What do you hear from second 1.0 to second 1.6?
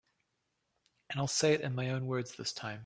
And I'll say